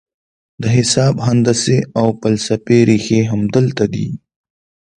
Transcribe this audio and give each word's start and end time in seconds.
د 0.61 0.63
حساب، 0.75 1.15
هندسې 1.27 1.77
او 1.99 2.07
فلسفې 2.21 2.79
رېښې 2.89 3.21
همدلته 3.31 3.85
دي. 3.93 4.07